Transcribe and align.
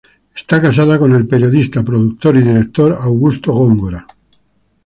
Es 0.35 0.43
casada 0.45 0.97
con 0.97 1.13
el 1.13 1.27
periodista, 1.27 1.83
productor 1.83 2.35
y 2.37 2.41
director 2.41 2.95
Augusto 2.99 3.53
Góngora. 3.53 4.07